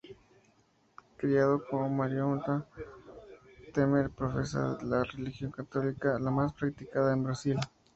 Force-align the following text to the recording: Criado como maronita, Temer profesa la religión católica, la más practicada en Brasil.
Criado 1.15 1.63
como 1.69 1.87
maronita, 1.87 2.65
Temer 3.71 4.09
profesa 4.09 4.75
la 4.81 5.03
religión 5.03 5.51
católica, 5.51 6.17
la 6.17 6.31
más 6.31 6.53
practicada 6.53 7.13
en 7.13 7.23
Brasil. 7.23 7.59